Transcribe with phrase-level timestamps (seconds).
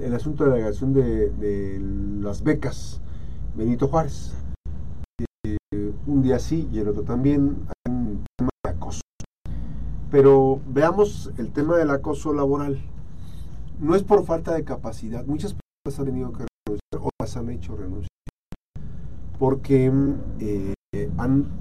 [0.00, 1.80] el, asunto de la delegación de,
[2.22, 3.00] las becas
[3.56, 4.34] Benito Juárez.
[5.44, 9.00] Eh, un día sí y el otro también hay un tema de acoso.
[10.10, 12.80] Pero veamos el tema del acoso laboral.
[13.78, 15.24] No es por falta de capacidad.
[15.26, 15.54] Muchas
[15.84, 18.08] personas han tenido que renunciar o las han hecho renunciar.
[19.38, 19.92] Porque
[20.40, 20.74] eh,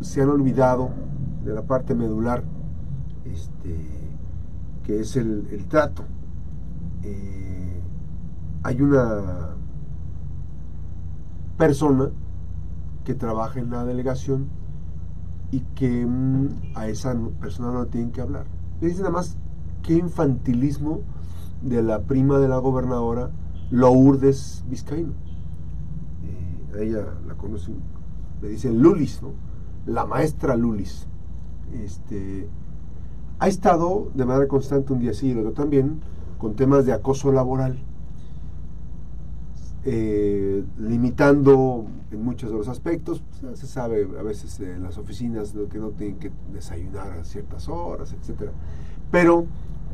[0.02, 0.90] se han olvidado
[1.44, 2.44] de la parte medular,
[3.26, 3.76] este,
[4.84, 6.04] que es el, trato.
[7.04, 7.69] Eh,
[8.64, 9.56] hay una
[11.58, 12.10] persona
[13.04, 14.48] que trabaja en la delegación
[15.52, 18.46] y que mm, a esa persona no le tienen que hablar.
[18.82, 19.38] Me dice nada más
[19.84, 21.02] qué infantilismo
[21.62, 23.32] de la prima de la gobernadora
[23.72, 25.14] Lourdes Vizcaíno.
[26.24, 27.76] Eh, a ella la conocen,
[28.42, 29.32] le dicen Lulis, ¿no?
[29.86, 31.08] La maestra Lulis.
[31.74, 32.48] Este,
[33.40, 36.02] ha estado de manera constante un día sí y el otro también
[36.38, 37.80] con temas de acoso laboral,
[39.86, 45.80] eh, limitando en muchos de los aspectos, se sabe a veces en las oficinas que
[45.80, 48.52] no tienen que desayunar a ciertas horas, etcétera,
[49.10, 49.46] pero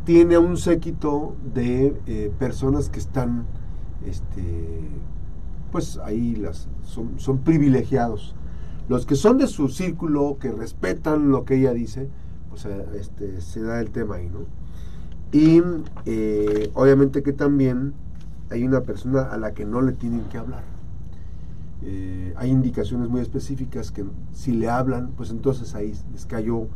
[0.04, 3.46] tiene un séquito de eh, personas que están,
[4.08, 4.82] este,
[5.72, 8.36] pues ahí las, son, son privilegiados.
[8.90, 12.10] Los que son de su círculo, que respetan lo que ella dice,
[12.50, 14.46] pues eh, este, se da el tema ahí, ¿no?
[15.32, 15.62] Y
[16.74, 17.94] obviamente que también
[18.50, 20.64] hay una persona a la que no le tienen que hablar.
[21.84, 26.68] Eh, hay indicaciones muy específicas que si le hablan, pues entonces ahí les cayó,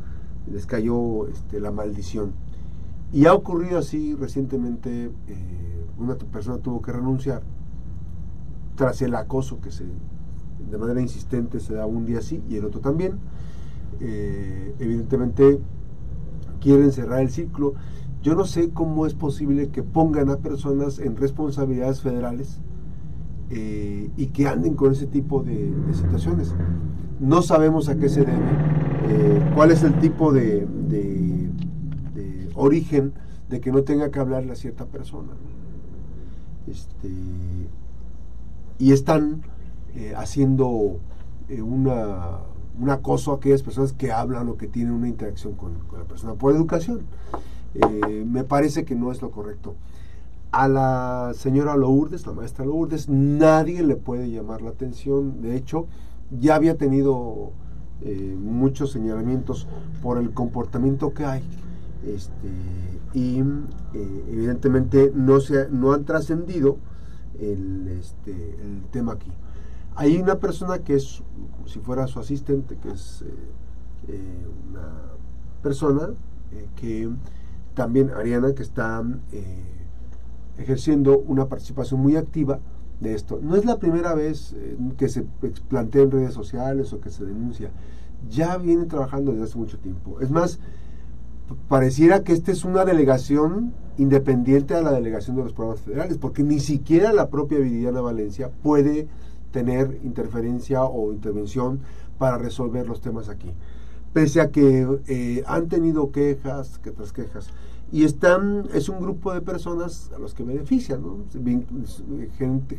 [0.52, 2.34] les cayó este, la maldición.
[3.12, 7.42] Y ha ocurrido así recientemente, eh, una persona tuvo que renunciar
[8.76, 9.86] tras el acoso que se
[10.70, 13.18] de manera insistente se da un día sí y el otro también.
[14.00, 15.60] evidentemente
[16.60, 17.74] quieren cerrar el ciclo
[18.22, 22.60] yo no sé cómo es posible que pongan a personas en responsabilidades federales
[23.50, 26.54] eh, y que anden con ese tipo de, situaciones.
[27.20, 28.38] No sabemos a qué se debe,
[29.08, 30.68] eh, cuál es el tipo de,
[32.56, 33.14] origen
[33.50, 35.30] de que no tenga que hablarle a cierta persona.
[36.68, 37.10] Este,
[38.80, 39.44] y están
[39.96, 41.00] eh, haciendo
[41.50, 42.40] una,
[42.78, 46.34] un acoso a aquellas personas que hablan o que tienen una interacción con la persona
[46.34, 47.02] por educación.
[47.76, 49.76] Eh, me parece que no es lo correcto.
[50.52, 55.42] A la señora Lourdes, la maestra Lourdes, nadie le puede llamar la atención.
[55.42, 55.88] De hecho,
[56.32, 57.52] ya había tenido
[58.02, 59.68] eh, muchos señalamientos
[60.02, 61.44] por el comportamiento que hay.
[62.06, 62.50] Este,
[63.14, 66.78] y eh, evidentemente no, se, no han trascendido
[67.40, 69.32] el, este, el tema aquí.
[69.96, 71.22] Hay una persona que es
[71.66, 73.24] si fuera su asistente, que es
[74.72, 74.94] una
[75.62, 76.10] persona
[76.78, 77.10] que
[77.74, 79.44] también Ariana, que está eh,
[80.58, 82.60] ejerciendo una participación muy activa
[83.00, 83.40] de esto.
[83.42, 85.24] No es la primera vez eh, que se
[85.70, 87.72] plantea en redes sociales o que se denuncia.
[88.30, 90.20] Ya viene trabajando desde hace mucho tiempo.
[90.20, 90.60] Es más,
[91.68, 96.44] pareciera que esta es una delegación independiente a la delegación de los programas federales, porque
[96.44, 99.08] ni siquiera la propia Viridiana Valencia puede
[99.52, 101.80] tener interferencia o intervención
[102.18, 103.52] para resolver los temas aquí
[104.14, 107.50] pese a que eh, han tenido quejas, que tras quejas,
[107.92, 111.02] y están, es un grupo de personas a los que benefician,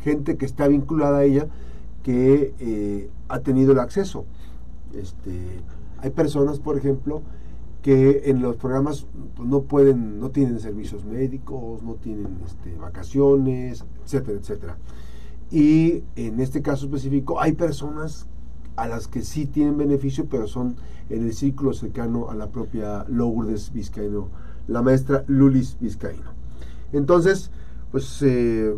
[0.01, 1.47] gente, que está vinculada a ella
[2.03, 4.25] que eh, ha tenido el acceso.
[4.93, 5.61] Este,
[5.97, 7.21] hay personas, por ejemplo,
[7.81, 9.05] que en los programas
[9.35, 14.77] pues, no pueden, no tienen servicios médicos, no tienen este, vacaciones, etcétera, etcétera.
[15.49, 18.27] Y en este caso específico hay personas
[18.75, 20.75] a las que sí tienen beneficio, pero son
[21.09, 24.29] en el ciclo cercano a la propia Lourdes Vizcaíno,
[24.67, 26.31] la maestra Lulis Vizcaíno.
[26.93, 27.51] Entonces,
[27.91, 28.75] pues eh,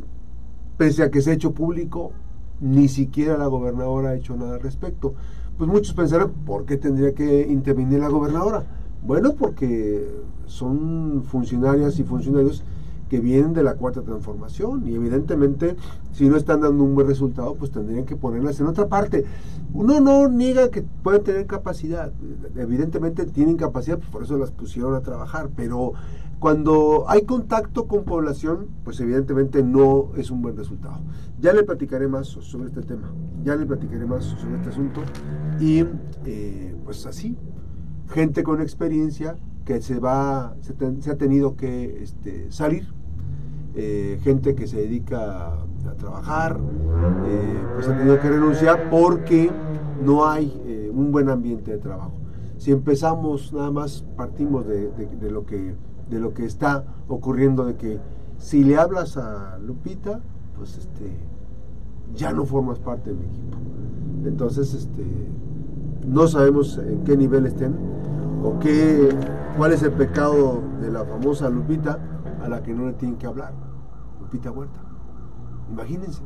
[0.77, 2.11] pese a que se ha hecho público,
[2.59, 5.13] ni siquiera la gobernadora ha hecho nada al respecto.
[5.57, 8.65] Pues muchos pensarán, ¿por qué tendría que intervenir la gobernadora?
[9.05, 10.07] Bueno, porque
[10.45, 12.63] son funcionarias y funcionarios
[13.09, 15.75] que vienen de la cuarta transformación y evidentemente
[16.11, 19.25] si no están dando un buen resultado pues tendrían que ponerlas en otra parte.
[19.73, 22.11] Uno no niega que pueden tener capacidad,
[22.55, 25.93] evidentemente tienen capacidad, pues por eso las pusieron a trabajar, pero
[26.39, 30.99] cuando hay contacto con población, pues evidentemente no es un buen resultado.
[31.39, 33.13] Ya le platicaré más sobre este tema,
[33.43, 35.01] ya le platicaré más sobre este asunto
[35.59, 35.85] y
[36.25, 37.37] eh, pues así,
[38.09, 42.87] gente con experiencia que se va, se, ha tenido que este, salir
[43.75, 45.65] eh, gente que se dedica a,
[45.97, 46.59] trabajar,
[47.25, 49.51] eh, pues ha tenido que renunciar porque
[50.03, 52.13] no hay eh, un buen ambiente de trabajo.
[52.57, 54.91] Si empezamos nada más, partimos de,
[55.29, 55.75] lo que,
[56.09, 57.99] de lo que está ocurriendo, de que
[58.37, 60.21] si le hablas a Lupita,
[60.57, 61.17] pues este,
[62.15, 63.57] ya no formas parte de mi equipo.
[64.25, 65.03] Entonces, este,
[66.07, 67.75] no sabemos en qué nivel estén
[68.43, 69.09] o qué,
[69.57, 71.99] cuál es el pecado de la famosa Lupita
[72.43, 73.53] a la que no le tienen que hablar.
[74.19, 74.79] Lupita Huerta.
[75.69, 76.23] Imagínense,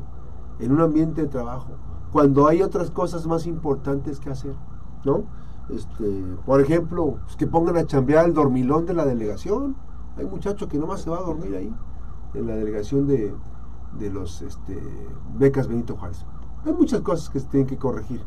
[0.58, 1.72] en un ambiente de trabajo,
[2.12, 4.54] cuando hay otras cosas más importantes que hacer,
[5.04, 5.24] ¿no?
[5.68, 9.76] Este, por ejemplo, pues, que pongan a chambear el dormilón de la delegación.
[10.16, 11.72] Hay muchachos que nomás se va a dormir ahí,
[12.34, 13.34] en la delegación de,
[13.98, 14.80] de los este,
[15.36, 16.24] becas Benito Juárez.
[16.64, 18.22] Hay muchas cosas que se tienen que corregir.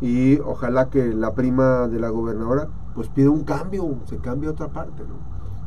[0.00, 4.52] Y ojalá que la prima de la gobernadora pues pida un cambio, se cambie a
[4.52, 5.02] otra parte.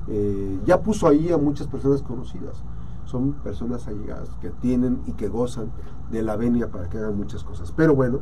[0.07, 2.63] Eh, ya puso ahí a muchas personas conocidas.
[3.05, 5.71] Son personas allegadas que tienen y que gozan
[6.11, 7.71] de la venia para que hagan muchas cosas.
[7.71, 8.19] Pero bueno,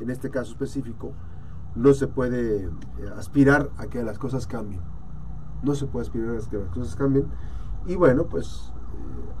[0.00, 1.12] en este caso específico,
[1.74, 2.70] no se puede eh,
[3.16, 4.80] aspirar a que las cosas cambien.
[5.62, 7.26] No se puede aspirar a que las cosas cambien.
[7.86, 8.72] Y bueno, pues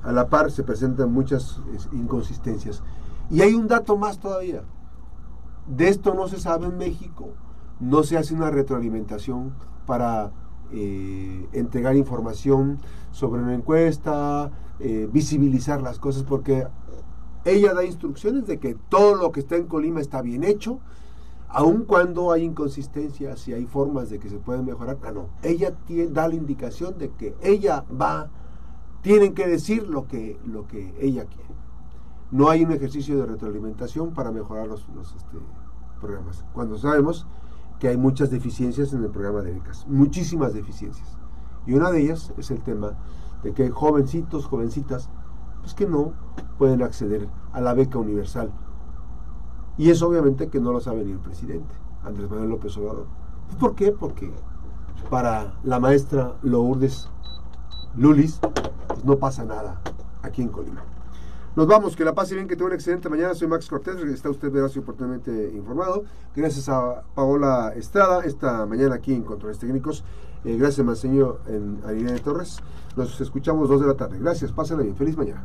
[0.02, 1.60] a la par se presentan muchas
[1.92, 2.82] inconsistencias.
[3.30, 4.62] Y hay un dato más todavía.
[5.66, 7.30] De esto no se sabe en México.
[7.80, 9.54] No se hace una retroalimentación
[9.86, 10.32] para
[10.72, 12.78] eh, entregar información
[13.10, 14.50] sobre una encuesta,
[14.80, 16.66] eh, visibilizar las cosas, porque
[17.44, 20.80] ella da instrucciones de que todo lo que está en Colima está bien hecho,
[21.48, 24.98] aun cuando hay inconsistencias y hay formas de que se pueden mejorar.
[25.04, 28.30] Ah, no, ella tiene, da la indicación de que ella va
[29.02, 31.50] tienen que decir lo que, lo que ella quiere.
[32.30, 35.38] No hay un ejercicio de retroalimentación para mejorar los, este,
[36.00, 37.26] programas, cuando sabemos
[37.78, 41.18] que hay muchas deficiencias en el programa de becas, muchísimas deficiencias.
[41.66, 42.92] Y una de ellas es el tema
[43.42, 45.10] de que hay jovencitos, jovencitas,
[45.60, 46.12] pues que no
[46.58, 48.50] pueden acceder a la beca universal.
[49.76, 51.74] Y es obviamente que no lo sabe ni el presidente,
[52.04, 53.06] Andrés Manuel López Obrador.
[53.58, 53.92] ¿Por qué?
[53.92, 54.32] Porque
[55.10, 57.08] para la maestra Lourdes
[57.96, 58.40] Lulis,
[58.88, 59.80] pues no pasa nada
[60.22, 60.82] aquí en Colima.
[61.56, 63.32] Nos vamos, que la pase bien, que tenga una excelente mañana.
[63.32, 66.02] Soy Max Cortés, está usted veraz y oportunamente informado.
[66.34, 70.02] Gracias a Paola Estrada, esta mañana aquí en Controles Técnicos.
[70.44, 72.58] Eh, gracias, Manseño, en de Torres.
[72.96, 74.18] Nos escuchamos dos de la tarde.
[74.18, 74.96] Gracias, pásenla bien.
[74.96, 75.44] Feliz mañana.